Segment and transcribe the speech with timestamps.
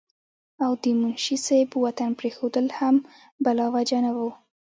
[0.63, 2.95] او د منشي صېب وطن پريښودل هم
[3.43, 4.29] بلاوجه نه وو